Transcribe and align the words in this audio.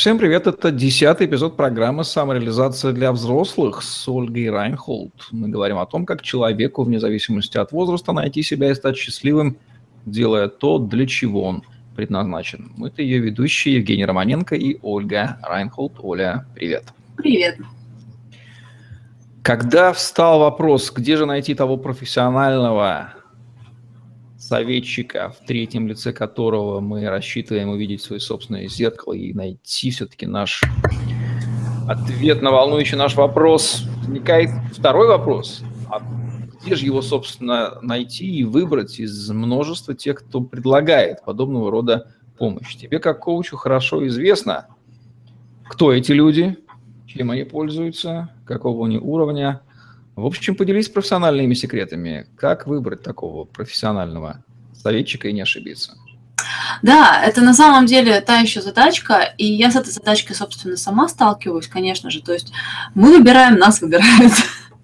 Всем 0.00 0.16
привет, 0.16 0.46
это 0.46 0.70
десятый 0.70 1.26
эпизод 1.26 1.58
программы 1.58 2.04
«Самореализация 2.04 2.92
для 2.92 3.12
взрослых» 3.12 3.82
с 3.82 4.08
Ольгой 4.08 4.48
Райнхолд. 4.48 5.12
Мы 5.30 5.50
говорим 5.50 5.76
о 5.76 5.84
том, 5.84 6.06
как 6.06 6.22
человеку, 6.22 6.84
вне 6.84 6.98
зависимости 6.98 7.58
от 7.58 7.70
возраста, 7.70 8.12
найти 8.12 8.42
себя 8.42 8.70
и 8.70 8.74
стать 8.74 8.96
счастливым, 8.96 9.58
делая 10.06 10.48
то, 10.48 10.78
для 10.78 11.06
чего 11.06 11.42
он 11.42 11.64
предназначен. 11.94 12.72
Мы-то 12.78 13.02
ее 13.02 13.18
ведущие 13.18 13.74
Евгений 13.74 14.06
Романенко 14.06 14.54
и 14.56 14.78
Ольга 14.80 15.38
Райнхолд. 15.42 15.92
Оля, 15.98 16.46
привет. 16.54 16.84
Привет. 17.18 17.58
Когда 19.42 19.92
встал 19.92 20.40
вопрос, 20.40 20.90
где 20.90 21.18
же 21.18 21.26
найти 21.26 21.54
того 21.54 21.76
профессионального 21.76 23.12
советчика, 24.50 25.30
в 25.30 25.46
третьем 25.46 25.86
лице 25.86 26.12
которого 26.12 26.80
мы 26.80 27.08
рассчитываем 27.08 27.68
увидеть 27.68 28.02
свое 28.02 28.18
собственное 28.18 28.66
зеркало 28.66 29.12
и 29.12 29.32
найти 29.32 29.92
все-таки 29.92 30.26
наш 30.26 30.62
ответ 31.86 32.42
на 32.42 32.50
волнующий 32.50 32.96
наш 32.96 33.14
вопрос, 33.14 33.84
возникает 33.98 34.50
второй 34.76 35.06
вопрос. 35.06 35.62
А 35.88 36.02
где 36.60 36.74
же 36.74 36.84
его, 36.84 37.00
собственно, 37.00 37.78
найти 37.80 38.26
и 38.26 38.42
выбрать 38.42 38.98
из 38.98 39.30
множества 39.30 39.94
тех, 39.94 40.18
кто 40.18 40.40
предлагает 40.40 41.24
подобного 41.24 41.70
рода 41.70 42.10
помощь? 42.36 42.74
Тебе, 42.74 42.98
как 42.98 43.20
коучу, 43.20 43.56
хорошо 43.56 44.04
известно, 44.08 44.66
кто 45.68 45.92
эти 45.92 46.10
люди, 46.10 46.58
чем 47.06 47.30
они 47.30 47.44
пользуются, 47.44 48.34
какого 48.46 48.86
они 48.86 48.98
уровня, 48.98 49.60
в 50.20 50.26
общем, 50.26 50.54
поделись 50.54 50.88
профессиональными 50.88 51.54
секретами. 51.54 52.26
Как 52.36 52.66
выбрать 52.66 53.02
такого 53.02 53.44
профессионального 53.44 54.44
советчика 54.74 55.28
и 55.28 55.32
не 55.32 55.40
ошибиться? 55.40 55.94
Да, 56.82 57.22
это 57.22 57.42
на 57.42 57.54
самом 57.54 57.86
деле 57.86 58.20
та 58.20 58.38
еще 58.38 58.62
задачка, 58.62 59.34
и 59.36 59.44
я 59.44 59.70
с 59.70 59.76
этой 59.76 59.90
задачкой, 59.90 60.36
собственно, 60.36 60.76
сама 60.76 61.08
сталкиваюсь, 61.08 61.66
конечно 61.66 62.10
же. 62.10 62.22
То 62.22 62.32
есть 62.32 62.52
мы 62.94 63.16
выбираем, 63.18 63.56
нас 63.56 63.80
выбирают. 63.80 64.32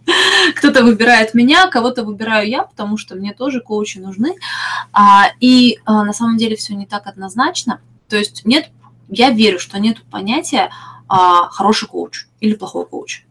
Кто-то 0.57 0.85
выбирает 0.85 1.35
меня, 1.35 1.69
кого-то 1.69 2.05
выбираю 2.05 2.49
я, 2.49 2.63
потому 2.63 2.97
что 2.97 3.17
мне 3.17 3.33
тоже 3.33 3.61
коучи 3.61 3.99
нужны. 3.99 4.35
А, 4.93 5.29
и 5.41 5.79
а, 5.85 6.05
на 6.05 6.13
самом 6.13 6.37
деле 6.37 6.57
все 6.57 6.75
не 6.75 6.87
так 6.87 7.07
однозначно. 7.07 7.81
То 8.09 8.17
есть 8.17 8.45
нет, 8.45 8.71
я 9.09 9.31
верю, 9.31 9.59
что 9.59 9.79
нет 9.79 10.03
понятия 10.11 10.71
а, 11.09 11.49
хороший 11.49 11.89
коуч 11.89 12.27
или 12.41 12.55
плохой 12.55 12.87
коуч. 12.87 13.26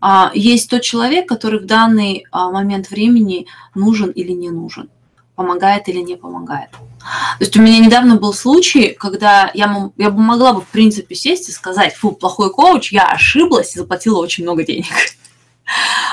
А, 0.00 0.30
есть 0.34 0.70
тот 0.70 0.82
человек, 0.82 1.28
который 1.28 1.60
в 1.60 1.66
данный 1.66 2.24
а, 2.30 2.50
момент 2.50 2.90
времени 2.90 3.46
нужен 3.74 4.10
или 4.10 4.32
не 4.32 4.50
нужен, 4.50 4.90
помогает 5.34 5.88
или 5.88 6.00
не 6.00 6.16
помогает. 6.16 6.70
То 6.70 7.44
есть 7.44 7.56
у 7.56 7.62
меня 7.62 7.78
недавно 7.78 8.16
был 8.16 8.32
случай, 8.32 8.94
когда 8.98 9.50
я, 9.54 9.90
я 9.96 10.10
бы 10.10 10.20
могла 10.20 10.52
бы, 10.52 10.60
в 10.60 10.68
принципе, 10.68 11.14
сесть 11.14 11.48
и 11.48 11.52
сказать, 11.52 11.94
фу, 11.94 12.12
плохой 12.12 12.52
коуч, 12.52 12.92
я 12.92 13.06
ошиблась 13.10 13.74
и 13.74 13.78
заплатила 13.78 14.18
очень 14.18 14.44
много 14.44 14.64
денег. 14.64 14.86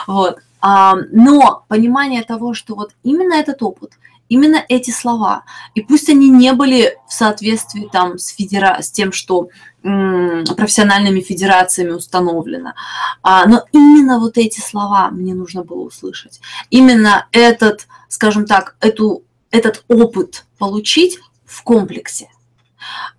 Вот. 0.08 0.40
А, 0.60 0.96
но 1.12 1.64
понимание 1.68 2.24
того, 2.24 2.54
что 2.54 2.76
вот 2.76 2.92
именно 3.04 3.36
этот 3.36 3.64
опыт, 3.64 3.92
именно 4.30 4.64
эти 4.68 4.92
слова, 4.92 5.44
и 5.76 5.82
пусть 5.82 6.10
они 6.10 6.30
не 6.30 6.54
были 6.54 6.98
в 7.08 7.14
соответствии 7.14 7.88
там 7.92 8.18
с, 8.18 8.30
федера... 8.30 8.82
с 8.82 8.92
тем, 8.92 9.12
что 9.12 9.50
профессиональными 9.86 11.22
федерациями 11.22 11.92
установлено. 11.92 12.74
А, 13.22 13.46
но 13.46 13.66
именно 13.72 14.20
вот 14.20 14.38
эти 14.38 14.60
слова 14.60 15.10
мне 15.12 15.36
нужно 15.36 15.64
было 15.64 15.82
услышать. 15.82 16.42
Именно 16.72 17.28
этот, 17.32 17.88
скажем 18.10 18.46
так, 18.48 18.76
эту, 18.80 19.24
этот 19.52 19.84
опыт 19.88 20.46
получить 20.58 21.20
в 21.46 21.62
комплексе 21.64 22.30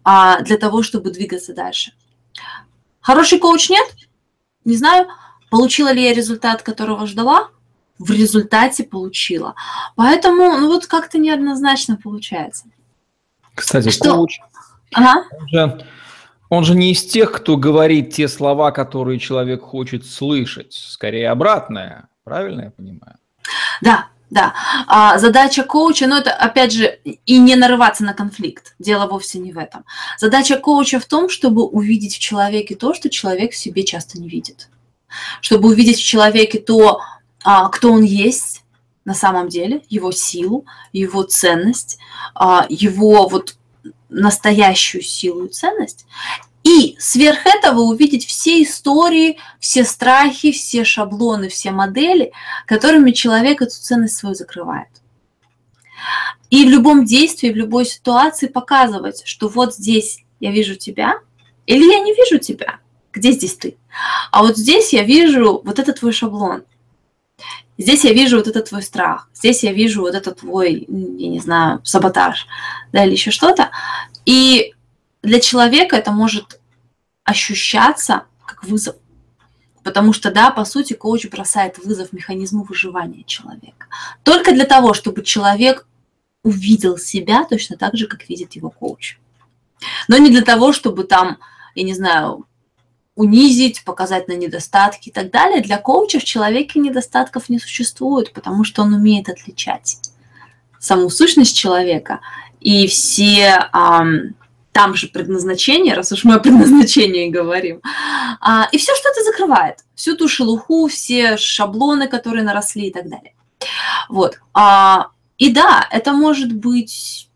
а, 0.02 0.40
для 0.40 0.56
того, 0.56 0.82
чтобы 0.82 1.10
двигаться 1.10 1.54
дальше. 1.54 1.92
Хороший 3.00 3.38
коуч 3.38 3.70
нет? 3.70 3.86
Не 4.64 4.76
знаю. 4.76 5.06
Получила 5.50 5.92
ли 5.92 6.02
я 6.02 6.12
результат, 6.12 6.62
которого 6.62 7.06
ждала? 7.06 7.50
В 8.00 8.10
результате 8.10 8.82
получила. 8.82 9.54
Поэтому, 9.94 10.58
ну 10.58 10.66
вот 10.66 10.86
как-то 10.86 11.18
неоднозначно 11.18 11.96
получается. 11.96 12.64
Кстати, 13.54 13.90
Что? 13.90 14.16
коуч, 14.16 14.40
ага. 14.92 15.24
он 15.30 15.48
же 15.48 15.86
он 16.48 16.64
же 16.64 16.74
не 16.74 16.92
из 16.92 17.04
тех, 17.04 17.32
кто 17.32 17.56
говорит 17.56 18.14
те 18.14 18.28
слова, 18.28 18.70
которые 18.70 19.18
человек 19.18 19.62
хочет 19.62 20.06
слышать. 20.06 20.72
Скорее 20.72 21.30
обратное. 21.30 22.08
Правильно 22.24 22.62
я 22.62 22.70
понимаю? 22.70 23.16
Да, 23.80 24.08
да. 24.30 24.54
А, 24.86 25.18
задача 25.18 25.62
коуча, 25.62 26.06
ну 26.06 26.16
это 26.16 26.32
опять 26.32 26.72
же, 26.72 26.98
и 27.04 27.38
не 27.38 27.56
нарываться 27.56 28.04
на 28.04 28.14
конфликт. 28.14 28.74
Дело 28.78 29.06
вовсе 29.06 29.38
не 29.38 29.52
в 29.52 29.58
этом. 29.58 29.84
Задача 30.18 30.56
коуча 30.56 30.98
в 31.00 31.06
том, 31.06 31.28
чтобы 31.28 31.64
увидеть 31.64 32.16
в 32.16 32.20
человеке 32.20 32.74
то, 32.74 32.94
что 32.94 33.10
человек 33.10 33.52
в 33.52 33.56
себе 33.56 33.84
часто 33.84 34.20
не 34.20 34.28
видит. 34.28 34.68
Чтобы 35.40 35.68
увидеть 35.68 35.98
в 35.98 36.04
человеке 36.04 36.58
то, 36.58 37.00
а, 37.44 37.68
кто 37.68 37.92
он 37.92 38.02
есть 38.02 38.64
на 39.06 39.14
самом 39.14 39.48
деле, 39.48 39.82
его 39.88 40.10
силу, 40.10 40.66
его 40.92 41.22
ценность, 41.22 41.98
а, 42.34 42.66
его 42.68 43.28
вот 43.28 43.54
настоящую 44.16 45.02
силу 45.02 45.46
и 45.46 45.48
ценность, 45.48 46.06
и 46.64 46.96
сверх 46.98 47.46
этого 47.46 47.80
увидеть 47.80 48.26
все 48.26 48.62
истории, 48.62 49.38
все 49.60 49.84
страхи, 49.84 50.50
все 50.50 50.82
шаблоны, 50.84 51.48
все 51.48 51.70
модели, 51.70 52.32
которыми 52.66 53.12
человек 53.12 53.62
эту 53.62 53.74
ценность 53.74 54.16
свою 54.16 54.34
закрывает. 54.34 54.88
И 56.50 56.64
в 56.64 56.68
любом 56.68 57.04
действии, 57.04 57.52
в 57.52 57.56
любой 57.56 57.86
ситуации 57.86 58.46
показывать, 58.46 59.22
что 59.26 59.48
вот 59.48 59.74
здесь 59.74 60.24
я 60.40 60.50
вижу 60.50 60.74
тебя, 60.74 61.20
или 61.66 61.84
я 61.84 62.00
не 62.00 62.14
вижу 62.14 62.38
тебя. 62.38 62.78
Где 63.12 63.32
здесь 63.32 63.56
ты? 63.56 63.76
А 64.30 64.42
вот 64.42 64.56
здесь 64.56 64.92
я 64.92 65.02
вижу 65.02 65.62
вот 65.64 65.78
этот 65.78 66.00
твой 66.00 66.12
шаблон. 66.12 66.64
Здесь 67.78 68.04
я 68.04 68.12
вижу 68.12 68.38
вот 68.38 68.48
этот 68.48 68.68
твой 68.68 68.82
страх, 68.82 69.28
здесь 69.34 69.62
я 69.62 69.72
вижу 69.72 70.00
вот 70.00 70.14
этот 70.14 70.40
твой, 70.40 70.86
я 70.88 71.28
не 71.28 71.40
знаю, 71.40 71.80
саботаж, 71.84 72.46
да, 72.92 73.04
или 73.04 73.12
еще 73.12 73.30
что-то. 73.30 73.70
И 74.24 74.74
для 75.22 75.40
человека 75.40 75.96
это 75.96 76.10
может 76.10 76.58
ощущаться 77.24 78.24
как 78.46 78.64
вызов. 78.64 78.96
Потому 79.82 80.12
что, 80.12 80.32
да, 80.32 80.50
по 80.50 80.64
сути, 80.64 80.94
коуч 80.94 81.26
бросает 81.26 81.78
вызов 81.78 82.12
механизму 82.12 82.64
выживания 82.64 83.24
человека. 83.24 83.86
Только 84.24 84.52
для 84.52 84.64
того, 84.64 84.94
чтобы 84.94 85.22
человек 85.22 85.86
увидел 86.42 86.96
себя 86.96 87.44
точно 87.44 87.76
так 87.76 87.96
же, 87.96 88.06
как 88.06 88.28
видит 88.28 88.54
его 88.54 88.70
коуч. 88.70 89.18
Но 90.08 90.16
не 90.16 90.30
для 90.30 90.42
того, 90.42 90.72
чтобы 90.72 91.04
там, 91.04 91.38
я 91.74 91.82
не 91.82 91.94
знаю, 91.94 92.46
унизить, 93.16 93.82
показать 93.84 94.28
на 94.28 94.34
недостатки 94.34 95.08
и 95.08 95.12
так 95.12 95.30
далее. 95.30 95.62
Для 95.62 95.78
коуча 95.78 96.20
в 96.20 96.24
человеке 96.24 96.78
недостатков 96.78 97.48
не 97.48 97.58
существует, 97.58 98.32
потому 98.32 98.62
что 98.62 98.82
он 98.82 98.94
умеет 98.94 99.28
отличать 99.28 99.98
саму 100.78 101.10
сущность 101.10 101.56
человека 101.56 102.20
и 102.60 102.86
все 102.86 103.68
ам, 103.72 104.34
там 104.72 104.94
же 104.94 105.08
предназначение, 105.08 105.94
раз 105.94 106.12
уж 106.12 106.24
мы 106.24 106.34
о 106.34 106.38
предназначении 106.38 107.30
говорим, 107.30 107.80
а, 108.40 108.68
и 108.70 108.78
все, 108.78 108.94
что 108.94 109.08
это 109.08 109.24
закрывает, 109.24 109.78
всю 109.94 110.16
ту 110.16 110.28
шелуху, 110.28 110.86
все 110.88 111.38
шаблоны, 111.38 112.08
которые 112.08 112.44
наросли 112.44 112.88
и 112.88 112.92
так 112.92 113.08
далее. 113.08 113.34
Вот. 114.08 114.38
А, 114.52 115.08
и 115.38 115.50
да, 115.50 115.88
это 115.90 116.12
может 116.12 116.52
быть 116.52 117.30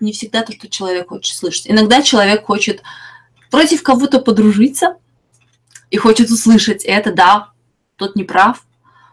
не 0.00 0.12
всегда 0.12 0.42
то, 0.42 0.52
что 0.52 0.68
человек 0.68 1.08
хочет 1.08 1.36
слышать. 1.36 1.70
Иногда 1.70 2.02
человек 2.02 2.44
хочет 2.44 2.82
против 3.50 3.82
кого-то 3.82 4.18
подружиться, 4.18 4.96
и 5.94 5.96
хочет 5.96 6.28
услышать 6.28 6.82
это, 6.82 7.12
да, 7.12 7.50
тот 7.94 8.16
не 8.16 8.24
прав. 8.24 8.66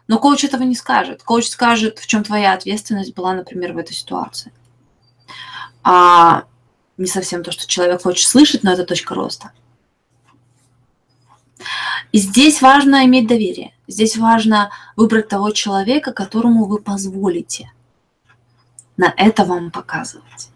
Но 0.07 0.17
коуч 0.17 0.43
этого 0.43 0.63
не 0.63 0.73
скажет. 0.73 1.21
Коуч 1.21 1.47
скажет, 1.47 1.99
в 1.99 2.07
чем 2.07 2.23
твоя 2.23 2.53
ответственность 2.53 3.13
была, 3.13 3.35
например, 3.35 3.73
в 3.73 3.77
этой 3.77 3.93
ситуации. 3.93 4.51
А 5.83 6.45
не 6.97 7.05
совсем 7.05 7.43
то, 7.43 7.51
что 7.51 7.67
человек 7.67 8.01
хочет 8.01 8.27
слышать, 8.27 8.63
но 8.63 8.73
это 8.73 8.83
точка 8.83 9.13
роста. 9.13 9.51
И 12.11 12.17
здесь 12.17 12.63
важно 12.63 13.05
иметь 13.05 13.27
доверие. 13.27 13.75
Здесь 13.87 14.17
важно 14.17 14.71
выбрать 14.95 15.27
того 15.27 15.51
человека, 15.51 16.13
которому 16.13 16.65
вы 16.65 16.79
позволите 16.79 17.71
на 18.97 19.13
это 19.17 19.45
вам 19.45 19.69
показывать. 19.69 20.49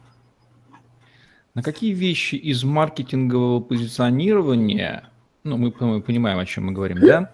На 1.53 1.61
какие 1.61 1.93
вещи 1.93 2.33
из 2.33 2.63
маркетингового 2.63 3.59
позиционирования 3.59 5.11
ну, 5.45 5.57
мы, 5.57 5.73
мы 5.79 6.01
понимаем, 6.01 6.39
о 6.39 6.45
чем 6.45 6.65
мы 6.65 6.73
говорим, 6.73 6.99
да? 6.99 7.31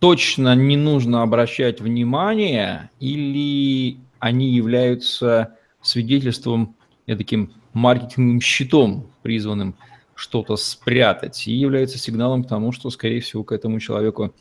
Точно 0.00 0.56
не 0.56 0.76
нужно 0.76 1.22
обращать 1.22 1.80
внимание 1.80 2.90
или 2.98 3.98
они 4.18 4.50
являются 4.50 5.56
свидетельством, 5.80 6.74
я 7.06 7.16
таким 7.16 7.52
маркетинговым 7.72 8.40
щитом, 8.40 9.06
призванным 9.22 9.76
что-то 10.14 10.56
спрятать, 10.56 11.46
и 11.46 11.52
является 11.52 11.98
сигналом 11.98 12.42
к 12.42 12.48
тому, 12.48 12.72
что, 12.72 12.90
скорее 12.90 13.20
всего, 13.20 13.44
к 13.44 13.52
этому 13.52 13.80
человеку 13.80 14.34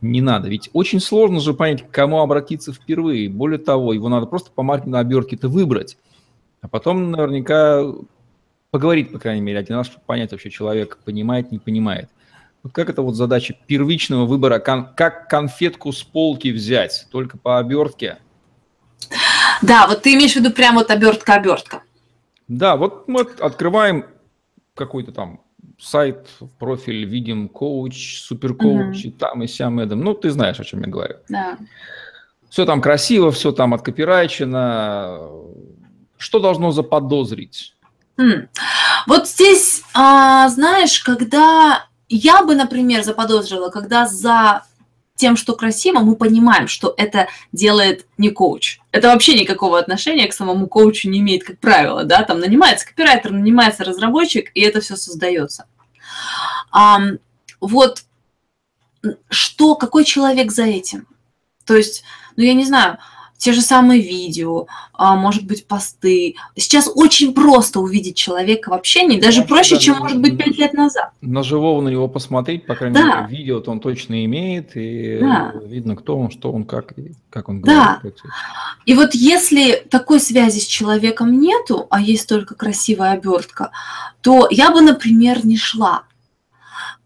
не 0.00 0.20
надо. 0.20 0.48
Ведь 0.48 0.70
очень 0.72 1.00
сложно 1.00 1.40
же 1.40 1.54
понять, 1.54 1.82
к 1.82 1.90
кому 1.90 2.20
обратиться 2.20 2.72
впервые. 2.72 3.28
Более 3.28 3.58
того, 3.58 3.92
его 3.92 4.08
надо 4.08 4.26
просто 4.26 4.50
по 4.52 4.62
маркетинговой 4.62 5.02
обертке-то 5.02 5.48
выбрать. 5.48 5.98
А 6.60 6.68
потом 6.68 7.10
наверняка 7.10 7.82
поговорить, 8.70 9.12
по 9.12 9.18
крайней 9.18 9.42
мере, 9.42 9.58
один 9.58 9.76
раз, 9.76 9.86
чтобы 9.86 10.04
понять 10.06 10.32
вообще, 10.32 10.50
человек 10.50 10.98
понимает, 11.04 11.52
не 11.52 11.58
понимает. 11.58 12.08
Вот 12.64 12.72
как 12.72 12.88
это 12.88 13.02
вот 13.02 13.14
задача 13.14 13.54
первичного 13.66 14.24
выбора, 14.24 14.58
кон, 14.58 14.88
как 14.96 15.28
конфетку 15.28 15.92
с 15.92 16.02
полки 16.02 16.48
взять, 16.48 17.06
только 17.12 17.36
по 17.36 17.58
обертке? 17.58 18.16
Да, 19.60 19.86
вот 19.86 20.02
ты 20.02 20.14
имеешь 20.14 20.32
в 20.32 20.36
виду 20.36 20.50
прямо 20.50 20.78
вот 20.78 20.90
обертка-обертка. 20.90 21.82
Да, 22.48 22.76
вот 22.76 23.06
мы 23.06 23.20
открываем 23.20 24.06
какой-то 24.74 25.12
там 25.12 25.42
сайт, 25.78 26.26
профиль, 26.58 27.04
видим 27.04 27.50
коуч, 27.50 28.22
суперкоуч, 28.22 28.98
угу. 28.98 29.08
и 29.08 29.10
там 29.10 29.42
и 29.42 29.46
сям 29.46 29.78
эдом. 29.80 30.00
Ну, 30.00 30.14
ты 30.14 30.30
знаешь, 30.30 30.58
о 30.58 30.64
чем 30.64 30.80
я 30.80 30.88
говорю. 30.88 31.16
Да. 31.28 31.58
Все 32.48 32.64
там 32.64 32.80
красиво, 32.80 33.30
все 33.30 33.52
там 33.52 33.74
откопирайчено. 33.74 35.28
Что 36.16 36.38
должно 36.38 36.70
заподозрить? 36.70 37.74
Хм. 38.16 38.48
Вот 39.06 39.28
здесь, 39.28 39.82
а, 39.92 40.48
знаешь, 40.48 41.00
когда 41.00 41.88
я 42.16 42.44
бы, 42.44 42.54
например, 42.54 43.02
заподозрила, 43.02 43.70
когда 43.70 44.06
за 44.06 44.62
тем, 45.16 45.36
что 45.36 45.54
красиво, 45.54 46.00
мы 46.00 46.16
понимаем, 46.16 46.68
что 46.68 46.94
это 46.96 47.28
делает 47.52 48.06
не 48.18 48.30
коуч. 48.30 48.78
Это 48.90 49.08
вообще 49.08 49.38
никакого 49.38 49.78
отношения 49.78 50.26
к 50.26 50.32
самому 50.32 50.66
коучу 50.66 51.08
не 51.08 51.20
имеет, 51.20 51.44
как 51.44 51.58
правило, 51.58 52.04
да, 52.04 52.22
там 52.22 52.40
нанимается 52.40 52.86
копирайтер, 52.86 53.30
нанимается 53.30 53.84
разработчик, 53.84 54.50
и 54.54 54.60
это 54.60 54.80
все 54.80 54.96
создается. 54.96 55.66
А, 56.70 57.00
вот 57.60 58.04
что, 59.28 59.74
какой 59.76 60.04
человек 60.04 60.52
за 60.52 60.64
этим? 60.64 61.06
То 61.64 61.76
есть, 61.76 62.04
ну, 62.36 62.44
я 62.44 62.54
не 62.54 62.64
знаю, 62.64 62.98
те 63.36 63.52
же 63.52 63.60
самые 63.60 64.00
видео, 64.00 64.66
а, 64.92 65.16
может 65.16 65.46
быть, 65.46 65.66
посты. 65.66 66.36
Сейчас 66.56 66.88
очень 66.94 67.34
просто 67.34 67.80
увидеть 67.80 68.16
человека 68.16 68.70
в 68.70 68.72
общении, 68.72 69.20
даже 69.20 69.42
Конечно, 69.42 69.54
проще, 69.54 69.78
чем, 69.78 69.98
может 69.98 70.20
быть, 70.20 70.38
пять 70.38 70.56
лет 70.56 70.72
назад. 70.72 71.10
На 71.20 71.42
живого 71.42 71.82
на 71.82 71.88
него 71.88 72.08
посмотреть, 72.08 72.66
по 72.66 72.74
крайней 72.74 72.94
да. 72.94 73.22
мере, 73.22 73.36
видео-то 73.36 73.70
он 73.70 73.80
точно 73.80 74.24
имеет, 74.24 74.76
и 74.76 75.18
да. 75.20 75.52
видно, 75.64 75.96
кто 75.96 76.16
он, 76.16 76.30
что 76.30 76.52
он, 76.52 76.64
как, 76.64 76.94
как 77.30 77.48
он 77.48 77.60
говорит. 77.60 78.02
Да. 78.02 78.10
И 78.86 78.94
вот 78.94 79.14
если 79.14 79.84
такой 79.90 80.20
связи 80.20 80.60
с 80.60 80.66
человеком 80.66 81.40
нету, 81.40 81.86
а 81.90 82.00
есть 82.00 82.28
только 82.28 82.54
красивая 82.54 83.12
обертка, 83.12 83.70
то 84.20 84.48
я 84.50 84.70
бы, 84.70 84.80
например, 84.80 85.44
не 85.44 85.56
шла. 85.56 86.04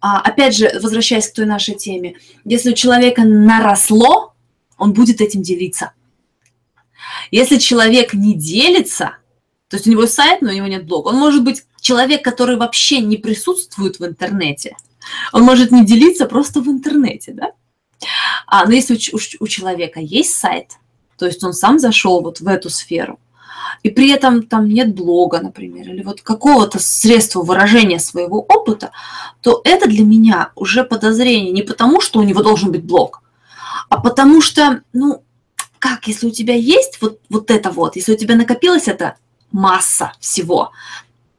А, 0.00 0.20
опять 0.20 0.56
же, 0.56 0.70
возвращаясь 0.80 1.28
к 1.28 1.34
той 1.34 1.46
нашей 1.46 1.74
теме, 1.74 2.14
если 2.44 2.70
у 2.70 2.74
человека 2.74 3.22
наросло, 3.24 4.34
он 4.76 4.92
будет 4.92 5.20
этим 5.20 5.42
делиться. 5.42 5.92
Если 7.30 7.56
человек 7.58 8.14
не 8.14 8.34
делится, 8.34 9.16
то 9.68 9.76
есть 9.76 9.86
у 9.86 9.90
него 9.90 10.06
сайт, 10.06 10.40
но 10.42 10.50
у 10.50 10.54
него 10.54 10.66
нет 10.66 10.86
блога, 10.86 11.08
он 11.08 11.16
может 11.16 11.44
быть 11.44 11.64
человек, 11.80 12.24
который 12.24 12.56
вообще 12.56 13.00
не 13.00 13.16
присутствует 13.16 13.98
в 13.98 14.06
интернете. 14.06 14.76
Он 15.32 15.42
может 15.42 15.70
не 15.70 15.84
делиться 15.84 16.26
просто 16.26 16.60
в 16.60 16.68
интернете, 16.68 17.32
да? 17.32 17.52
А, 18.46 18.64
но 18.64 18.72
если 18.72 18.94
у, 18.94 19.16
у, 19.16 19.44
у 19.44 19.46
человека 19.46 20.00
есть 20.00 20.34
сайт, 20.34 20.72
то 21.18 21.26
есть 21.26 21.42
он 21.42 21.52
сам 21.52 21.78
зашел 21.78 22.22
вот 22.22 22.40
в 22.40 22.48
эту 22.48 22.70
сферу, 22.70 23.18
и 23.82 23.90
при 23.90 24.10
этом 24.10 24.42
там 24.42 24.68
нет 24.68 24.94
блога, 24.94 25.40
например, 25.40 25.88
или 25.88 26.02
вот 26.02 26.22
какого-то 26.22 26.78
средства 26.78 27.42
выражения 27.42 27.98
своего 27.98 28.40
опыта, 28.40 28.90
то 29.40 29.60
это 29.64 29.88
для 29.88 30.04
меня 30.04 30.52
уже 30.54 30.84
подозрение 30.84 31.52
не 31.52 31.62
потому, 31.62 32.00
что 32.00 32.20
у 32.20 32.22
него 32.22 32.42
должен 32.42 32.72
быть 32.72 32.84
блог, 32.84 33.22
а 33.88 34.00
потому 34.00 34.40
что, 34.40 34.82
ну, 34.92 35.22
как, 35.78 36.06
если 36.06 36.26
у 36.26 36.30
тебя 36.30 36.54
есть 36.54 37.00
вот, 37.00 37.20
вот 37.28 37.50
это 37.50 37.70
вот, 37.70 37.96
если 37.96 38.12
у 38.12 38.16
тебя 38.16 38.36
накопилась 38.36 38.88
эта 38.88 39.16
масса 39.52 40.12
всего, 40.20 40.72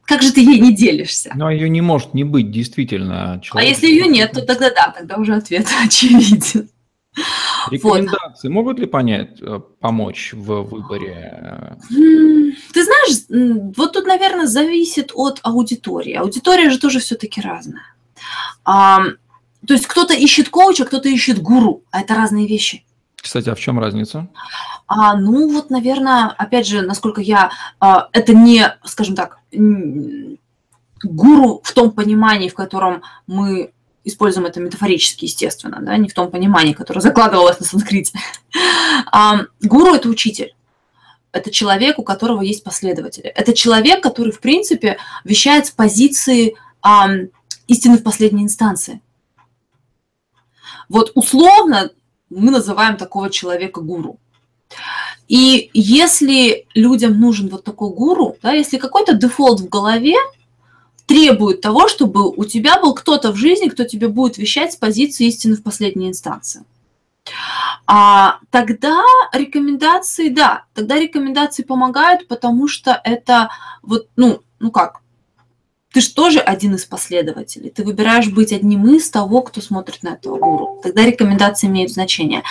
как 0.04 0.22
же 0.22 0.32
ты 0.32 0.40
ей 0.40 0.58
не 0.58 0.74
делишься? 0.74 1.30
Ну, 1.36 1.46
а 1.46 1.52
ее 1.52 1.68
не 1.68 1.80
может 1.80 2.14
не 2.14 2.24
быть, 2.24 2.50
действительно. 2.50 3.40
Человек... 3.42 3.68
А 3.68 3.70
если 3.70 3.86
ее 3.86 4.08
нет, 4.08 4.32
то 4.32 4.42
тогда 4.42 4.70
да, 4.70 4.92
тогда 4.96 5.16
уже 5.16 5.34
ответ 5.34 5.68
очевиден. 5.84 6.68
Рекомендации 7.70 8.48
вот. 8.48 8.54
могут 8.54 8.78
ли 8.78 8.86
понять, 8.86 9.40
э, 9.40 9.60
помочь 9.80 10.32
в 10.32 10.62
выборе? 10.62 11.76
Ты 11.88 12.84
знаешь, 12.84 13.72
вот 13.76 13.92
тут, 13.92 14.06
наверное, 14.06 14.46
зависит 14.46 15.12
от 15.14 15.40
аудитории. 15.42 16.14
Аудитория 16.14 16.70
же 16.70 16.78
тоже 16.78 17.00
все-таки 17.00 17.40
разная. 17.40 17.94
А, 18.64 19.02
то 19.66 19.74
есть 19.74 19.86
кто-то 19.86 20.14
ищет 20.14 20.48
коуча, 20.48 20.84
кто-то 20.84 21.08
ищет 21.08 21.40
гуру, 21.40 21.84
а 21.90 22.00
это 22.00 22.14
разные 22.14 22.46
вещи. 22.46 22.84
Кстати, 23.20 23.48
а 23.50 23.54
в 23.54 23.60
чем 23.60 23.78
разница? 23.78 24.28
А, 24.86 25.14
ну 25.16 25.52
вот, 25.52 25.70
наверное, 25.70 26.28
опять 26.38 26.66
же, 26.66 26.82
насколько 26.82 27.20
я, 27.20 27.50
а, 27.78 28.08
это 28.12 28.34
не, 28.34 28.76
скажем 28.84 29.14
так, 29.14 29.38
гуру 31.02 31.60
в 31.62 31.72
том 31.72 31.90
понимании, 31.90 32.48
в 32.48 32.54
котором 32.54 33.02
мы 33.26 33.72
используем 34.04 34.46
это 34.46 34.60
метафорически, 34.60 35.26
естественно, 35.26 35.78
да, 35.80 35.96
не 35.96 36.08
в 36.08 36.14
том 36.14 36.30
понимании, 36.30 36.72
которое 36.72 37.00
закладывалось 37.00 37.60
на 37.60 37.66
санскрите. 37.66 38.18
А, 39.12 39.46
гуру– 39.62 39.94
это 39.94 40.08
учитель. 40.08 40.54
Это 41.32 41.50
человек, 41.50 41.98
у 41.98 42.02
которого 42.02 42.42
есть 42.42 42.64
последователи. 42.64 43.26
Это 43.26 43.54
человек, 43.54 44.02
который, 44.02 44.32
в 44.32 44.40
принципе, 44.40 44.98
вещает 45.24 45.66
с 45.66 45.70
позиции 45.70 46.56
а, 46.82 47.08
истины 47.66 47.98
в 47.98 48.02
последней 48.02 48.42
инстанции. 48.42 49.00
Вот 50.88 51.12
условно 51.14 51.90
мы 52.30 52.50
называем 52.50 52.96
такого 52.96 53.28
человека 53.30 53.80
гуру. 53.80 54.18
И 55.28 55.70
если 55.74 56.66
людям 56.74 57.20
нужен 57.20 57.48
вот 57.48 57.64
такой 57.64 57.90
гуру, 57.90 58.36
да, 58.42 58.52
если 58.52 58.78
какой-то 58.78 59.14
дефолт 59.14 59.60
в 59.60 59.68
голове 59.68 60.16
требует 61.06 61.60
того, 61.60 61.88
чтобы 61.88 62.30
у 62.30 62.44
тебя 62.44 62.80
был 62.80 62.94
кто-то 62.94 63.32
в 63.32 63.36
жизни, 63.36 63.68
кто 63.68 63.84
тебе 63.84 64.08
будет 64.08 64.38
вещать 64.38 64.72
с 64.72 64.76
позиции 64.76 65.26
истины 65.26 65.56
в 65.56 65.62
последней 65.62 66.08
инстанции, 66.08 66.64
а, 67.86 68.38
тогда 68.50 69.02
рекомендации, 69.32 70.28
да, 70.28 70.64
тогда 70.74 70.98
рекомендации 70.98 71.62
помогают, 71.62 72.28
потому 72.28 72.68
что 72.68 73.00
это 73.04 73.50
вот, 73.82 74.08
ну, 74.16 74.42
ну 74.60 74.70
как, 74.70 75.00
ты 75.92 76.00
же 76.00 76.14
тоже 76.14 76.38
один 76.38 76.74
из 76.76 76.84
последователей. 76.84 77.70
Ты 77.70 77.84
выбираешь 77.84 78.28
быть 78.28 78.52
одним 78.52 78.94
из 78.94 79.10
того, 79.10 79.42
кто 79.42 79.60
смотрит 79.60 80.02
на 80.02 80.10
этого 80.10 80.38
гуру. 80.38 80.80
Тогда 80.82 81.04
рекомендации 81.04 81.66
имеют 81.66 81.90
значение. 81.90 82.44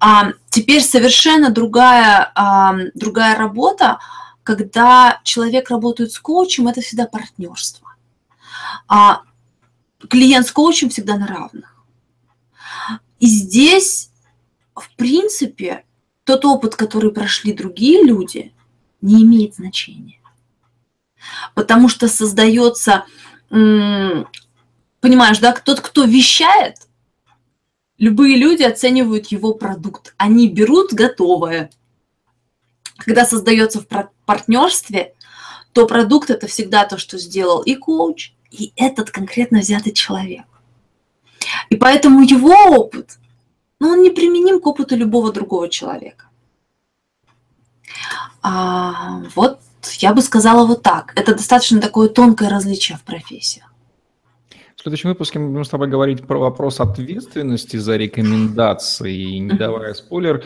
А, 0.00 0.32
теперь 0.48 0.82
совершенно 0.82 1.50
другая, 1.50 2.32
а, 2.34 2.74
другая 2.94 3.36
работа, 3.36 3.98
когда 4.42 5.20
человек 5.24 5.68
работает 5.68 6.12
с 6.12 6.18
коучем, 6.18 6.68
это 6.68 6.80
всегда 6.80 7.06
партнерство. 7.06 7.94
А 8.88 9.22
клиент 10.08 10.46
с 10.46 10.52
коучем 10.52 10.88
всегда 10.88 11.18
на 11.18 11.26
равных. 11.26 11.74
И 13.18 13.26
здесь, 13.26 14.10
в 14.74 14.88
принципе, 14.96 15.84
тот 16.24 16.46
опыт, 16.46 16.76
который 16.76 17.12
прошли 17.12 17.52
другие 17.52 18.02
люди, 18.02 18.54
не 19.02 19.22
имеет 19.22 19.56
значения 19.56 20.19
потому 21.54 21.88
что 21.88 22.08
создается, 22.08 23.04
понимаешь, 23.48 25.38
да, 25.38 25.52
тот, 25.52 25.80
кто 25.80 26.04
вещает, 26.04 26.76
любые 27.98 28.36
люди 28.36 28.62
оценивают 28.62 29.28
его 29.28 29.54
продукт, 29.54 30.14
они 30.16 30.48
берут 30.48 30.92
готовое. 30.92 31.70
Когда 32.96 33.24
создается 33.24 33.80
в 33.80 33.86
партнерстве, 34.26 35.14
то 35.72 35.86
продукт 35.86 36.30
это 36.30 36.46
всегда 36.46 36.84
то, 36.84 36.98
что 36.98 37.18
сделал 37.18 37.62
и 37.62 37.74
коуч, 37.74 38.32
и 38.50 38.72
этот 38.76 39.10
конкретно 39.10 39.60
взятый 39.60 39.92
человек. 39.92 40.44
И 41.68 41.76
поэтому 41.76 42.22
его 42.22 42.52
опыт, 42.52 43.18
ну, 43.78 43.90
он 43.90 44.02
не 44.02 44.10
применим 44.10 44.60
к 44.60 44.66
опыту 44.66 44.96
любого 44.96 45.32
другого 45.32 45.68
человека. 45.68 46.26
А, 48.42 49.22
вот 49.34 49.59
я 49.98 50.12
бы 50.12 50.22
сказала 50.22 50.66
вот 50.66 50.82
так. 50.82 51.12
Это 51.16 51.34
достаточно 51.34 51.80
такое 51.80 52.08
тонкое 52.08 52.48
различие 52.48 52.98
в 52.98 53.02
профессиях. 53.02 53.66
В 54.76 54.82
следующем 54.82 55.10
выпуске 55.10 55.38
мы 55.38 55.50
будем 55.50 55.64
с 55.64 55.68
тобой 55.68 55.88
говорить 55.88 56.26
про 56.26 56.38
вопрос 56.38 56.80
ответственности 56.80 57.76
за 57.76 57.96
рекомендации. 57.96 59.14
И 59.14 59.38
не 59.38 59.52
давая 59.52 59.92
спойлер, 59.92 60.42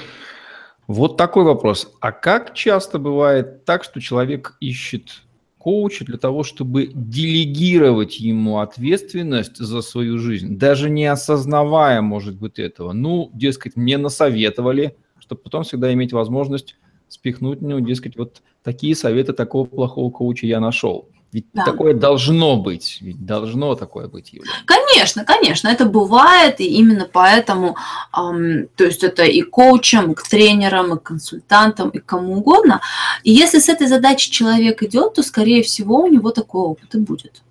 вот 0.87 1.17
такой 1.17 1.45
вопрос. 1.45 1.93
А 2.01 2.11
как 2.11 2.53
часто 2.55 2.99
бывает 2.99 3.65
так, 3.65 3.85
что 3.85 4.01
человек 4.01 4.57
ищет 4.61 5.23
коуча 5.59 6.05
для 6.05 6.19
того, 6.19 6.43
чтобы 6.43 6.91
делегировать 6.93 8.21
ему 8.21 8.59
ответственность 8.59 9.57
за 9.57 9.81
свою 9.81 10.19
жизнь, 10.19 10.59
даже 10.59 10.91
не 10.91 11.07
осознавая, 11.07 12.03
может 12.03 12.35
быть, 12.35 12.59
этого. 12.59 12.93
Ну, 12.93 13.31
дескать, 13.33 13.77
мне 13.77 13.97
насоветовали, 13.97 14.97
чтобы 15.19 15.41
потом 15.41 15.63
всегда 15.63 15.93
иметь 15.95 16.13
возможность 16.13 16.77
спихнуть, 17.15 17.63
ну, 17.63 17.81
дескать, 17.81 18.17
вот 18.17 18.43
такие 18.63 18.95
советы 18.95 19.33
такого 19.33 19.67
плохого 19.67 20.11
коуча 20.11 20.47
я 20.47 20.61
нашел. 20.61 21.09
Ведь 21.33 21.47
да. 21.53 21.65
такое 21.65 21.95
должно 21.95 22.57
быть, 22.57 22.99
ведь 23.01 23.27
должно 23.27 23.75
такое 23.75 24.07
быть, 24.07 24.33
Юля. 24.33 24.49
Конечно, 24.67 25.25
конечно, 25.25 25.67
это 25.67 25.85
бывает, 25.85 26.61
и 26.61 26.65
именно 26.65 27.09
поэтому, 27.13 27.77
эм, 28.17 28.69
то 28.77 28.85
есть 28.85 29.03
это 29.03 29.25
и 29.25 29.43
коучам, 29.43 30.13
и 30.13 30.15
к 30.15 30.23
тренерам, 30.23 30.95
и 30.95 31.01
консультантам, 31.01 31.89
и 31.89 31.99
кому 31.99 32.37
угодно. 32.37 32.81
И 33.25 33.33
если 33.33 33.59
с 33.59 33.69
этой 33.69 33.89
задачей 33.89 34.31
человек 34.31 34.85
идет, 34.85 35.15
то, 35.15 35.25
скорее 35.25 35.65
всего, 35.65 36.03
у 36.03 36.07
него 36.07 36.31
такой 36.31 36.63
опыт 36.63 36.95
и 36.95 36.99
будет. 36.99 37.43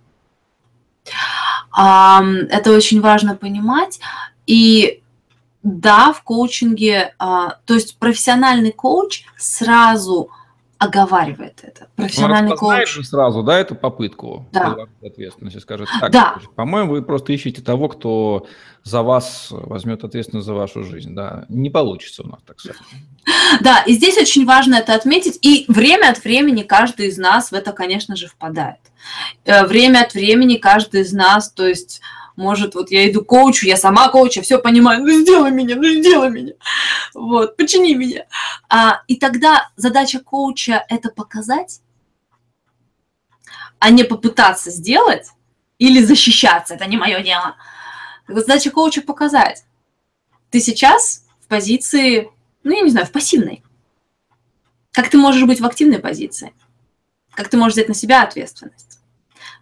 Эм, 1.77 2.47
это 2.49 2.71
очень 2.71 3.01
важно 3.01 3.35
понимать. 3.35 3.99
И 4.47 5.02
да, 5.63 6.13
в 6.13 6.23
коучинге, 6.23 7.15
э, 7.19 7.47
то 7.65 7.73
есть 7.73 7.97
профессиональный 7.97 8.71
коуч 8.71 9.23
сразу– 9.37 10.29
оговаривает 10.83 11.59
это. 11.63 11.87
Профессиональный 11.95 12.55
коуч. 12.57 13.05
сразу, 13.05 13.43
да, 13.43 13.59
эту 13.59 13.75
попытку 13.75 14.45
да. 14.51 14.75
ответственности, 15.01 15.59
скажет, 15.59 15.87
так, 15.99 16.11
да. 16.11 16.37
по-моему, 16.55 16.91
вы 16.91 17.01
просто 17.01 17.31
ищете 17.33 17.61
того, 17.61 17.87
кто 17.87 18.47
за 18.83 19.01
вас 19.01 19.47
возьмет 19.51 20.03
ответственность 20.03 20.45
за 20.45 20.53
вашу 20.53 20.83
жизнь, 20.83 21.15
да. 21.15 21.45
Не 21.47 21.69
получится 21.69 22.23
у 22.23 22.27
нас 22.27 22.39
так 22.45 22.59
сказать. 22.59 22.81
Да, 23.61 23.83
и 23.83 23.93
здесь 23.93 24.17
очень 24.17 24.45
важно 24.45 24.75
это 24.75 24.95
отметить, 24.95 25.39
и 25.41 25.63
время 25.69 26.09
от 26.09 26.21
времени 26.23 26.63
каждый 26.63 27.07
из 27.07 27.17
нас 27.17 27.51
в 27.51 27.53
это, 27.53 27.71
конечно 27.71 28.17
же, 28.17 28.27
впадает. 28.27 28.79
Э, 29.45 29.65
время 29.65 30.01
от 30.01 30.13
времени 30.13 30.57
каждый 30.57 31.01
из 31.01 31.13
нас, 31.13 31.49
то 31.49 31.65
есть 31.65 32.01
может, 32.35 32.75
вот 32.75 32.91
я 32.91 33.09
иду 33.09 33.23
к 33.23 33.27
коучу, 33.27 33.67
я 33.67 33.77
сама 33.77 34.09
коуч, 34.09 34.37
я 34.37 34.43
все 34.43 34.59
понимаю, 34.59 35.01
ну 35.03 35.11
сделай 35.11 35.51
меня, 35.51 35.75
ну 35.75 35.83
сделай 35.83 36.29
меня, 36.29 36.53
вот, 37.13 37.57
почини 37.57 37.93
меня. 37.93 38.25
А, 38.69 39.01
и 39.07 39.15
тогда 39.17 39.69
задача 39.75 40.19
коуча– 40.19 40.85
это 40.89 41.09
показать, 41.09 41.81
а 43.79 43.89
не 43.89 44.03
попытаться 44.03 44.71
сделать 44.71 45.27
или 45.77 46.03
защищаться, 46.03 46.75
это 46.75 46.85
не 46.85 46.97
мое 46.97 47.21
дело. 47.21 47.55
Задача 48.27 48.71
коуча– 48.71 49.01
показать. 49.03 49.65
Ты 50.49 50.59
сейчас 50.59 51.25
в 51.41 51.47
позиции, 51.47 52.29
ну, 52.63 52.75
я 52.75 52.81
не 52.81 52.89
знаю, 52.89 53.05
в 53.05 53.11
пассивной. 53.11 53.63
Как 54.91 55.09
ты 55.09 55.17
можешь 55.17 55.43
быть 55.43 55.59
в 55.59 55.65
активной 55.65 55.99
позиции? 55.99 56.53
Как 57.33 57.49
ты 57.49 57.57
можешь 57.57 57.73
взять 57.73 57.89
на 57.89 57.95
себя 57.95 58.23
ответственность? 58.23 58.99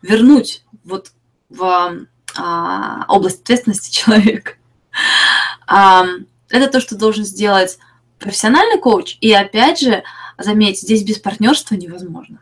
Вернуть 0.02 0.64
вот 0.84 1.14
в 1.50 2.06
а, 2.38 3.06
область 3.08 3.42
ответственности 3.42 3.92
человека. 3.98 4.54
А, 5.68 6.06
это 6.50 6.72
то, 6.72 6.80
что 6.80 6.98
должен 6.98 7.24
сделать 7.24 7.78
профессиональный 8.20 8.80
коуч. 8.80 9.18
И 9.22 9.32
опять 9.32 9.80
же, 9.80 10.04
заметьте, 10.38 10.82
здесь 10.82 11.04
без 11.04 11.18
партнерства 11.18 11.76
невозможно. 11.76 12.40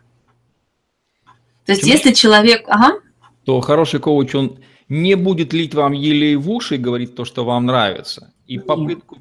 То 1.65 1.74
есть, 1.74 1.81
Почему? 1.81 1.98
если 1.98 2.13
человек... 2.13 2.65
Ага. 2.67 3.00
То 3.46 3.62
хороший 3.62 4.00
коуч, 4.00 4.34
он 4.36 4.60
не 4.89 5.15
будет 5.15 5.53
лить 5.53 5.74
вам 5.74 5.93
елей 5.93 6.36
в 6.36 6.50
уши 6.50 6.75
и 6.75 6.79
говорить 6.79 7.15
то, 7.15 7.25
что 7.25 7.46
вам 7.46 7.67
нравится. 7.67 8.34
И 8.48 8.58
попытку 8.58 9.19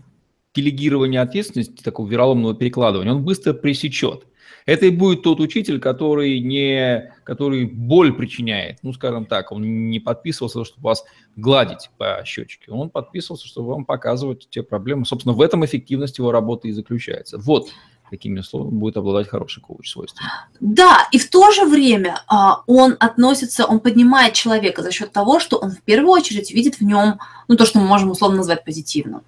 делегирования 0.54 1.20
ответственности, 1.20 1.82
такого 1.82 2.08
вероломного 2.08 2.54
перекладывания, 2.54 3.12
он 3.12 3.22
быстро 3.22 3.52
пресечет. 3.52 4.24
Это 4.68 4.84
и 4.84 4.90
будет 4.90 5.22
тот 5.22 5.40
учитель, 5.40 5.80
который, 5.80 6.40
не, 6.40 7.10
который 7.24 7.64
боль 7.64 8.12
причиняет. 8.12 8.76
Ну, 8.82 8.92
скажем 8.92 9.24
так, 9.24 9.50
он 9.50 9.88
не 9.88 9.98
подписывался, 9.98 10.62
чтобы 10.62 10.84
вас 10.84 11.04
гладить 11.36 11.88
по 11.96 12.20
щечке. 12.26 12.70
Он 12.70 12.90
подписывался, 12.90 13.46
чтобы 13.46 13.70
вам 13.70 13.86
показывать 13.86 14.46
те 14.50 14.62
проблемы. 14.62 15.06
Собственно, 15.06 15.34
в 15.34 15.40
этом 15.40 15.64
эффективность 15.64 16.18
его 16.18 16.32
работы 16.32 16.68
и 16.68 16.72
заключается. 16.72 17.38
Вот 17.38 17.70
какими 18.10 18.42
словами 18.42 18.74
будет 18.74 18.98
обладать 18.98 19.28
хороший 19.28 19.62
коуч 19.62 19.90
свойствами. 19.90 20.28
Да, 20.60 21.08
и 21.12 21.18
в 21.18 21.30
то 21.30 21.50
же 21.50 21.64
время 21.64 22.22
а, 22.26 22.62
он 22.66 22.96
относится, 23.00 23.64
он 23.66 23.80
поднимает 23.80 24.34
человека 24.34 24.82
за 24.82 24.90
счет 24.90 25.12
того, 25.12 25.40
что 25.40 25.56
он 25.56 25.70
в 25.70 25.82
первую 25.82 26.12
очередь 26.12 26.50
видит 26.50 26.76
в 26.76 26.82
нем, 26.82 27.18
ну, 27.48 27.56
то, 27.56 27.64
что 27.64 27.78
мы 27.78 27.86
можем 27.86 28.10
условно 28.10 28.38
назвать 28.38 28.64
позитивным. 28.64 29.22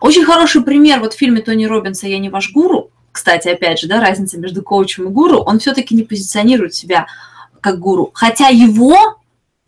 Очень 0.00 0.24
хороший 0.24 0.62
пример 0.62 1.00
вот 1.00 1.12
в 1.14 1.18
фильме 1.18 1.40
Тони 1.40 1.64
Робинса 1.66 2.06
«Я 2.06 2.18
не 2.18 2.30
ваш 2.30 2.52
гуру», 2.52 2.90
кстати, 3.14 3.46
опять 3.46 3.78
же, 3.78 3.86
да, 3.86 4.00
разница 4.00 4.38
между 4.38 4.60
коучем 4.60 5.04
и 5.04 5.10
гуру, 5.10 5.38
он 5.38 5.60
все-таки 5.60 5.94
не 5.94 6.02
позиционирует 6.02 6.74
себя 6.74 7.06
как 7.60 7.78
гуру, 7.78 8.10
хотя 8.12 8.48
его 8.48 9.20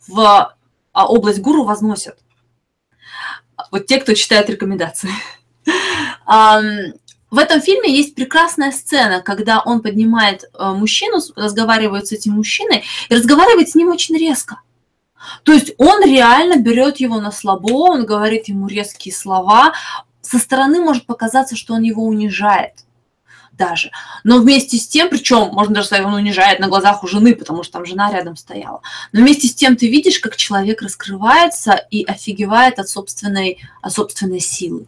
в 0.09 0.53
а, 0.93 1.07
область 1.07 1.38
гуру 1.38 1.62
возносят. 1.62 2.19
Вот 3.71 3.87
те, 3.87 4.00
кто 4.00 4.15
читает 4.15 4.50
рекомендации. 4.50 5.11
В 7.31 7.38
этом 7.38 7.61
фильме 7.61 7.95
есть 7.97 8.17
прекрасная 8.17 8.73
сцена, 8.73 9.21
когда 9.21 9.61
он 9.61 9.81
поднимает 9.81 10.45
э, 10.45 10.71
мужчину, 10.71 11.19
разговаривает 11.35 12.07
с 12.07 12.12
этим 12.12 12.35
мужчиной 12.35 12.85
и 13.09 13.15
разговаривает 13.15 13.69
с 13.69 13.75
ним 13.75 13.88
очень 13.88 14.17
резко. 14.17 14.61
То 15.43 15.53
есть 15.53 15.73
он 15.76 16.05
реально 16.05 16.57
берет 16.57 16.99
его 16.99 17.21
на 17.21 17.33
слабо, 17.33 17.73
он 17.73 18.07
говорит 18.07 18.49
ему 18.49 18.69
резкие 18.69 19.12
слова. 19.12 19.73
Со 20.23 20.38
стороны 20.38 20.81
может 20.81 21.05
показаться, 21.07 21.57
что 21.57 21.75
он 21.75 21.83
его 21.83 22.05
унижает 22.05 22.86
даже. 23.56 23.90
Но 24.25 24.38
вместе 24.38 24.76
с 24.76 24.86
тем, 24.86 25.08
причем, 25.08 25.48
можно 25.52 25.75
даже 25.75 25.88
сказать, 25.88 26.04
он 26.04 26.14
унижает 26.14 26.60
на 26.60 26.68
глазах 26.68 27.02
у 27.02 27.06
жены, 27.06 27.34
потому 27.34 27.62
что 27.62 27.75
там 27.75 27.86
жена 27.86 28.12
рядом 28.12 28.36
стояла. 28.36 28.82
Но 29.12 29.20
вместе 29.20 29.48
с 29.48 29.54
тем 29.54 29.76
ты 29.76 29.88
видишь, 29.88 30.18
как 30.18 30.36
человек 30.36 30.82
раскрывается 30.82 31.75
и 31.90 32.04
офигевает 32.04 32.78
от 32.78 32.88
собственной, 32.88 33.58
от 33.82 33.92
собственной 33.92 34.40
силы. 34.40 34.86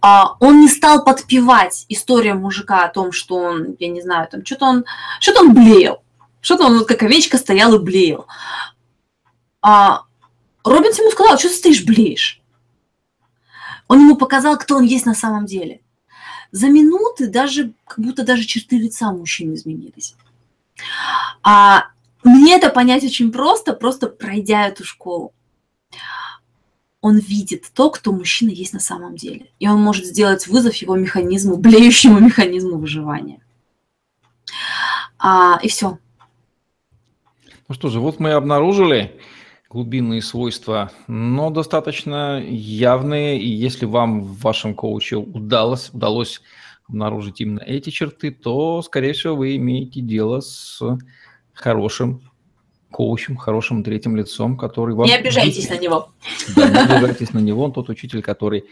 А, 0.00 0.34
он 0.40 0.60
не 0.60 0.68
стал 0.68 1.04
подпевать 1.04 1.86
историю 1.88 2.38
мужика 2.38 2.84
о 2.84 2.88
том, 2.88 3.12
что 3.12 3.36
он, 3.36 3.76
я 3.78 3.88
не 3.88 4.02
знаю, 4.02 4.28
там 4.28 4.44
что-то 4.44 4.66
он, 4.66 4.84
что-то 5.20 5.40
он 5.40 5.54
блеял, 5.54 6.02
что-то 6.40 6.66
он 6.66 6.78
вот 6.78 6.88
как 6.88 7.02
овечка 7.02 7.38
стоял 7.38 7.74
и 7.74 7.78
блеял. 7.78 8.26
А, 9.62 10.02
Робинс 10.64 10.98
ему 10.98 11.10
сказал, 11.10 11.38
что 11.38 11.48
ты 11.48 11.54
стоишь, 11.54 11.84
блеешь? 11.84 12.42
Он 13.88 14.00
ему 14.00 14.16
показал, 14.16 14.58
кто 14.58 14.76
он 14.76 14.82
есть 14.82 15.06
на 15.06 15.14
самом 15.14 15.46
деле 15.46 15.80
за 16.56 16.70
минуты 16.70 17.28
даже, 17.28 17.74
как 17.86 17.98
будто 17.98 18.24
даже 18.24 18.44
черты 18.44 18.78
лица 18.78 19.12
мужчин 19.12 19.52
изменились. 19.52 20.16
А 21.42 21.88
мне 22.24 22.56
это 22.56 22.70
понять 22.70 23.04
очень 23.04 23.30
просто, 23.30 23.74
просто 23.74 24.08
пройдя 24.08 24.66
эту 24.66 24.82
школу. 24.82 25.34
Он 27.02 27.18
видит 27.18 27.70
то, 27.74 27.90
кто 27.90 28.10
мужчина 28.10 28.48
есть 28.48 28.72
на 28.72 28.80
самом 28.80 29.16
деле. 29.16 29.50
И 29.58 29.68
он 29.68 29.82
может 29.82 30.06
сделать 30.06 30.46
вызов 30.46 30.74
его 30.76 30.96
механизму, 30.96 31.58
блеющему 31.58 32.20
механизму 32.20 32.78
выживания. 32.78 33.42
А, 35.18 35.60
и 35.62 35.68
все. 35.68 35.98
Ну 37.68 37.74
что 37.74 37.90
же, 37.90 38.00
вот 38.00 38.18
мы 38.18 38.32
обнаружили, 38.32 39.20
глубинные 39.76 40.22
свойства, 40.22 40.90
но 41.06 41.50
достаточно 41.50 42.42
явные. 42.42 43.38
И 43.38 43.46
если 43.46 43.84
вам 43.84 44.22
в 44.22 44.40
вашем 44.40 44.74
коуче 44.74 45.16
удалось, 45.16 45.90
удалось 45.92 46.40
обнаружить 46.88 47.42
именно 47.42 47.60
эти 47.60 47.90
черты, 47.90 48.30
то, 48.30 48.80
скорее 48.80 49.12
всего, 49.12 49.36
вы 49.36 49.56
имеете 49.56 50.00
дело 50.00 50.40
с 50.40 50.80
хорошим 51.52 52.22
коучем, 52.90 53.36
хорошим 53.36 53.84
третьим 53.84 54.16
лицом, 54.16 54.56
который 54.56 54.94
вам... 54.94 55.06
Не 55.06 55.14
обижайтесь 55.14 55.68
на 55.68 55.76
него. 55.76 56.08
Да, 56.56 56.70
не 56.70 56.78
обижайтесь 56.78 57.34
на 57.34 57.40
него, 57.40 57.62
он 57.62 57.74
тот 57.74 57.90
учитель, 57.90 58.22
который 58.22 58.64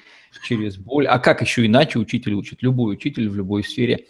через 0.43 0.79
боль... 0.79 1.07
А 1.07 1.19
как 1.19 1.43
еще 1.43 1.67
иначе 1.67 1.99
учитель 1.99 2.33
учит? 2.33 2.63
Любой 2.63 2.95
учитель 2.95 3.29
в 3.29 3.37
любой 3.37 3.63
сфере 3.63 4.07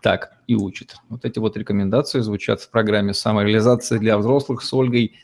так 0.00 0.36
и 0.46 0.54
учит. 0.54 0.94
Вот 1.08 1.24
эти 1.24 1.40
вот 1.40 1.56
рекомендации 1.56 2.20
звучат 2.20 2.60
в 2.60 2.70
программе 2.70 3.14
«Самореализация 3.14 3.98
для 3.98 4.16
взрослых» 4.16 4.62
с 4.62 4.72
Ольгой 4.72 5.16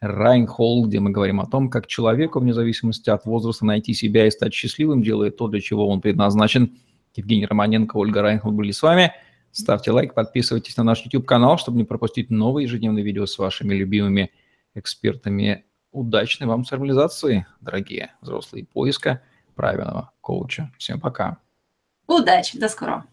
Райнхолл, 0.00 0.86
где 0.86 1.00
мы 1.00 1.10
говорим 1.10 1.40
о 1.40 1.46
том, 1.46 1.70
как 1.70 1.86
человеку, 1.86 2.40
вне 2.40 2.52
зависимости 2.52 3.08
от 3.10 3.24
возраста, 3.24 3.64
найти 3.64 3.94
себя 3.94 4.26
и 4.26 4.30
стать 4.30 4.52
счастливым, 4.52 5.02
делает 5.02 5.36
то, 5.36 5.48
для 5.48 5.60
чего 5.60 5.88
он 5.88 6.00
предназначен. 6.00 6.76
Евгений 7.14 7.46
Романенко, 7.46 7.96
Ольга 7.96 8.22
Райнхолл 8.22 8.52
были 8.52 8.72
с 8.72 8.82
вами. 8.82 9.12
Ставьте 9.52 9.90
лайк, 9.90 10.12
подписывайтесь 10.12 10.76
на 10.76 10.84
наш 10.84 11.02
YouTube-канал, 11.02 11.56
чтобы 11.56 11.78
не 11.78 11.84
пропустить 11.84 12.28
новые 12.28 12.64
ежедневные 12.64 13.02
видео 13.02 13.24
с 13.24 13.38
вашими 13.38 13.74
любимыми 13.74 14.30
экспертами. 14.74 15.64
Удачной 15.92 16.46
вам 16.46 16.66
цивилизации, 16.66 17.46
дорогие 17.62 18.12
взрослые, 18.20 18.66
поиска 18.66 19.22
правильного 19.54 20.12
коуча. 20.20 20.70
Всем 20.76 21.00
пока. 21.00 21.38
Удачи, 22.06 22.58
до 22.58 22.68
скорого. 22.68 23.06